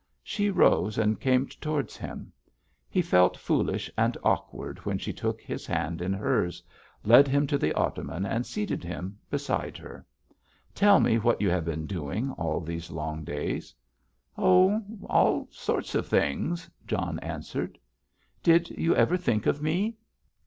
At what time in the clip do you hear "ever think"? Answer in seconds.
18.95-19.45